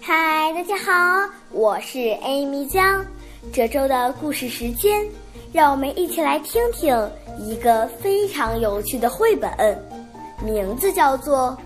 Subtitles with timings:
[0.00, 3.04] 嗨，大家好，我是 Amy 江。
[3.52, 5.06] 这周的故事时间，
[5.52, 9.80] 让我们一起来听听一个非常有趣的绘本，
[10.44, 11.56] 名字叫做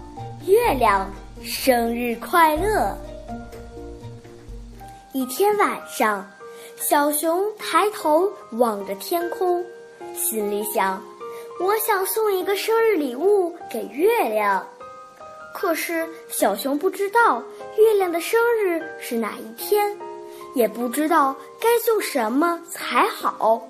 [0.46, 1.10] 《月亮
[1.42, 2.94] 生日快乐》。
[5.12, 6.30] 一天晚上，
[6.76, 9.64] 小熊抬头望着天空，
[10.14, 11.02] 心里想
[11.64, 14.62] ：“我想送一个生日礼物给月亮。”
[15.58, 17.42] 可是小熊不知道
[17.78, 19.96] 月亮的生日是哪一天，
[20.54, 23.66] 也不知道该送什么才好。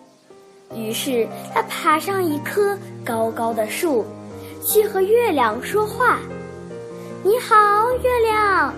[0.75, 4.05] 于是他爬上一棵高高的树，
[4.67, 6.19] 去和月亮说话
[7.23, 7.55] ：“你好，
[8.03, 8.75] 月亮！”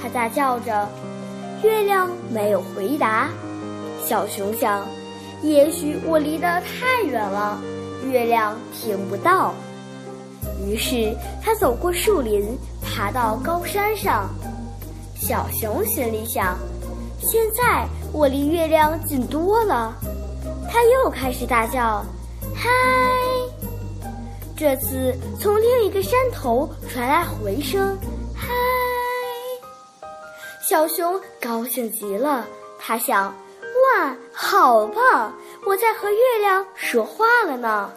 [0.00, 0.88] 他大叫着。
[1.64, 3.28] 月亮没有回答。
[4.00, 4.86] 小熊想，
[5.42, 7.60] 也许我离得太远了，
[8.08, 9.52] 月亮听不到。
[10.66, 14.28] 于是他走过树林，爬到高山上。
[15.14, 16.56] 小熊心里想
[17.20, 19.94] ：“现在我离月亮近多了。”
[20.70, 22.04] 他又开始大叫
[22.54, 22.68] ：“嗨！”
[24.56, 27.96] 这次从另一个山头传来回声
[28.34, 28.48] ：“嗨！”
[30.68, 32.46] 小熊高兴极了，
[32.78, 33.34] 他想
[33.96, 35.32] ：“哇，好棒！
[35.66, 37.90] 我在和月亮说话了呢。”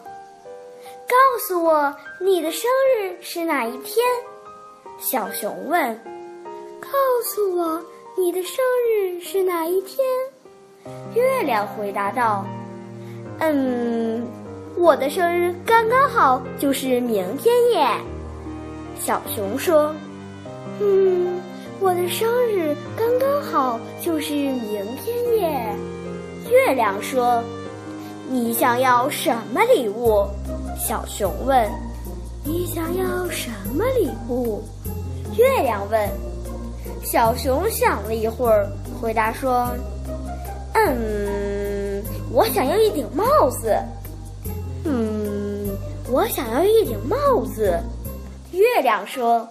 [1.12, 3.98] 告诉我你的生日是哪一天？
[4.98, 5.94] 小熊问。
[6.80, 6.88] 告
[7.26, 7.84] 诉我
[8.17, 10.08] 你的生日是哪一天？
[11.14, 12.45] 月亮回答道
[13.39, 14.26] ：“嗯，
[14.78, 17.86] 我的生日刚刚好就是明天耶。”
[18.98, 19.94] 小熊说
[20.80, 21.42] ：“嗯，
[21.82, 25.76] 我的生日刚刚好就是明天耶。”
[26.50, 27.44] 月亮说
[28.32, 30.26] ：“你想要什么礼物？”
[30.80, 31.70] 小熊问
[32.46, 34.64] ：“你想要什么礼物？”
[35.38, 36.10] 月亮问。
[37.04, 38.68] 小熊想了一会儿，
[39.02, 39.68] 回答说
[40.73, 42.02] ：“嗯，
[42.32, 43.76] 我想要一顶帽子。
[44.86, 45.70] ”“嗯，
[46.10, 47.78] 我想要一顶帽子。”
[48.54, 49.48] 月亮说。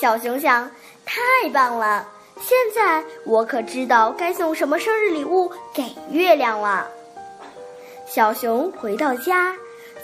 [0.00, 0.68] 小熊想
[1.06, 2.06] ：“太棒了！
[2.40, 6.86] 现在我可知道该送什么生日礼物给月亮了。”
[8.06, 9.54] 小熊回到家。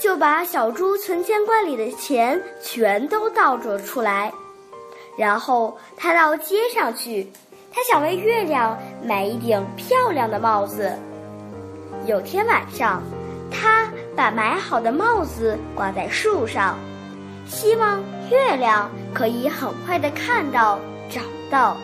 [0.03, 4.33] 就把小猪存钱罐里的钱全都倒着出来，
[5.15, 7.31] 然后他到街上去，
[7.71, 10.91] 他想为月亮买一顶漂亮的帽子。
[12.07, 13.03] 有天晚上，
[13.51, 13.87] 他
[14.17, 16.79] 把买好的帽子挂在树上，
[17.47, 20.79] 希望月亮可以很快的看到、
[21.11, 21.77] 找到。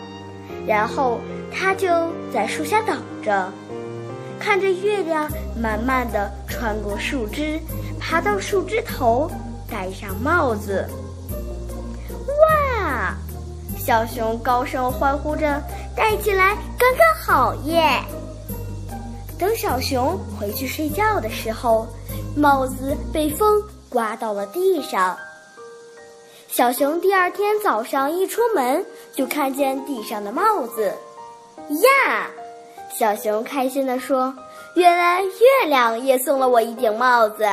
[0.65, 1.19] 然后
[1.53, 1.87] 他就
[2.33, 3.53] 在树下等着。
[4.39, 7.59] 看着月亮慢慢的穿过树枝，
[7.99, 9.29] 爬到树枝头，
[9.69, 10.87] 戴上帽子。
[12.27, 13.15] 哇！
[13.77, 15.61] 小熊高声欢呼着
[15.95, 18.01] ：“戴起来刚刚好耶！”
[19.39, 21.87] 等小熊回去睡觉的时候，
[22.35, 25.17] 帽子被风刮到了地上。
[26.49, 30.93] 小熊第二天早上一出门，就看见地上的帽子，
[31.69, 32.27] 呀！
[32.97, 34.33] 小熊开心地说
[34.73, 37.47] ：“原来月亮也送了我一顶帽子。”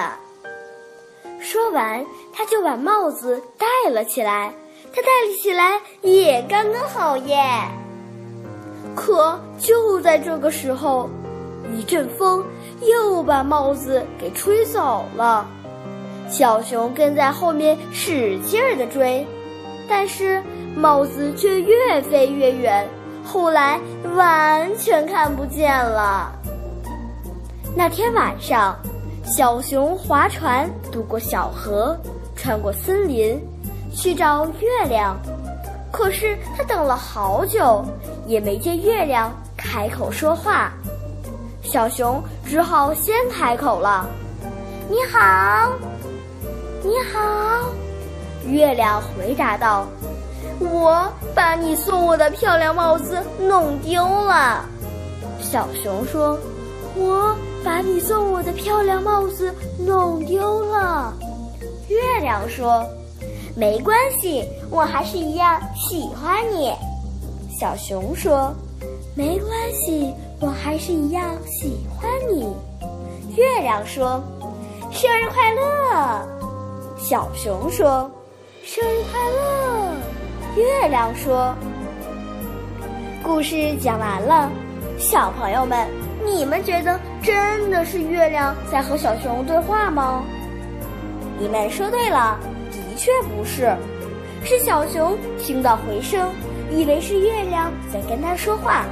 [1.38, 4.54] 说完，他就把帽子戴了起来。
[4.90, 7.44] 他戴了起来也刚刚好耶。
[8.96, 11.10] 可就在这个时候，
[11.76, 12.42] 一阵风
[12.80, 15.46] 又把帽子给吹走了。
[16.26, 19.26] 小熊跟在后面使劲儿地追，
[19.86, 20.42] 但是
[20.74, 22.88] 帽子却越飞越远。
[23.24, 23.80] 后来
[24.14, 26.30] 完全看不见了。
[27.74, 28.76] 那天晚上，
[29.24, 31.98] 小熊划船渡过小河，
[32.36, 33.40] 穿过森林，
[33.92, 35.16] 去找月亮。
[35.90, 37.84] 可是他等了好久，
[38.26, 40.72] 也没见月亮开口说话。
[41.62, 44.06] 小熊只好先开口了
[44.90, 45.72] ：“你好，
[46.82, 47.70] 你好。”
[48.46, 49.86] 月亮回答道。
[50.60, 54.64] 我把你送我的漂亮帽子弄丢了，
[55.40, 56.38] 小熊说
[56.96, 57.34] ：“我
[57.64, 61.12] 把你送我的漂亮帽子弄丢了。”
[61.88, 62.84] 月亮说
[63.56, 66.72] ：“没关系，我还是一样喜欢你。”
[67.58, 68.52] 小熊说
[69.14, 72.54] ：“没关系，我还是一样喜欢你。”
[73.36, 74.22] 月亮说
[74.90, 76.28] ：“生日快乐！”
[76.98, 78.10] 小熊说
[78.64, 79.92] ：“生日快乐！”
[80.56, 81.52] 月亮说
[83.24, 84.48] ：“故事讲完了，
[84.98, 85.88] 小朋友们，
[86.24, 90.22] 你们觉得真的是月亮在和小熊对话吗？
[91.40, 92.38] 你们说对了，
[92.70, 93.74] 的确不是，
[94.44, 96.30] 是小熊听到回声，
[96.70, 98.84] 以为是月亮在跟他说话；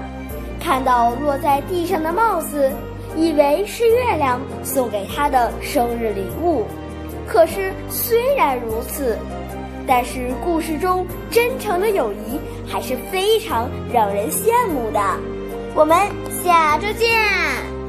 [0.61, 2.73] 看到落在地上的帽子，
[3.17, 6.67] 以为是月亮送给他的生日礼物。
[7.25, 9.17] 可是虽然如此，
[9.87, 15.01] 但是故事中真诚的友谊还是非常让人羡慕的。
[15.75, 15.97] 我们
[16.43, 17.82] 下周见。